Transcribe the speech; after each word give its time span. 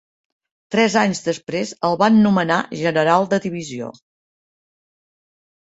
Tres 0.75 0.95
anys 1.01 1.21
després 1.27 1.73
el 1.89 1.99
van 2.05 2.17
nomenar 2.23 2.59
general 2.81 3.31
de 3.35 3.43
divisió. 3.45 3.95